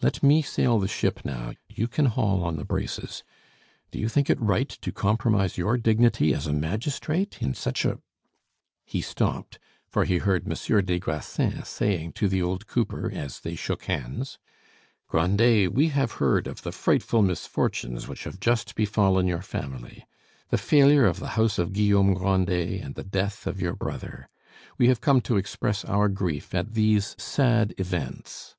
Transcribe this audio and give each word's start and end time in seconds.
Let 0.00 0.22
me 0.22 0.40
sail 0.40 0.78
the 0.78 0.88
ship 0.88 1.20
now; 1.26 1.52
you 1.68 1.88
can 1.88 2.06
haul 2.06 2.42
on 2.42 2.56
the 2.56 2.64
braces. 2.64 3.22
Do 3.90 3.98
you 3.98 4.08
think 4.08 4.30
it 4.30 4.40
right 4.40 4.70
to 4.70 4.92
compromise 4.92 5.58
your 5.58 5.76
dignity 5.76 6.32
as 6.32 6.46
a 6.46 6.54
magistrate 6.54 7.36
in 7.42 7.52
such 7.52 7.84
a" 7.84 7.98
He 8.86 9.02
stopped, 9.02 9.58
for 9.86 10.06
he 10.06 10.16
heard 10.16 10.48
Monsieur 10.48 10.80
des 10.80 10.98
Grassins 10.98 11.68
saying 11.68 12.12
to 12.12 12.28
the 12.30 12.40
old 12.40 12.66
cooper 12.66 13.10
as 13.12 13.40
they 13.40 13.54
shook 13.54 13.82
hands, 13.84 14.38
"Grandet, 15.06 15.70
we 15.74 15.88
have 15.88 16.12
heard 16.12 16.46
of 16.46 16.62
the 16.62 16.72
frightful 16.72 17.20
misfortunes 17.20 18.08
which 18.08 18.24
have 18.24 18.40
just 18.40 18.74
befallen 18.74 19.26
your 19.26 19.42
family, 19.42 20.06
the 20.48 20.56
failure 20.56 21.04
of 21.04 21.20
the 21.20 21.28
house 21.36 21.58
of 21.58 21.74
Guillaume 21.74 22.14
Grandet 22.14 22.80
and 22.82 22.94
the 22.94 23.04
death 23.04 23.46
of 23.46 23.60
your 23.60 23.74
brother. 23.74 24.30
We 24.78 24.88
have 24.88 25.02
come 25.02 25.20
to 25.20 25.36
express 25.36 25.84
our 25.84 26.08
grief 26.08 26.54
at 26.54 26.72
these 26.72 27.14
sad 27.18 27.74
events." 27.76 28.56